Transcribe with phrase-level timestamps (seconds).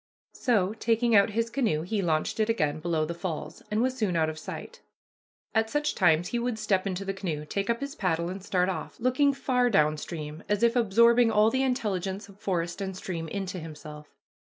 [0.33, 4.15] So, taking out his canoe, he launched it again below the falls, and was soon
[4.15, 4.81] out of sight.
[5.53, 8.67] At such times he would step into the canoe, take up his paddle, and start
[8.67, 13.27] off, looking far down stream as if absorbing all the intelligence of forest and stream
[13.27, 14.07] into himself.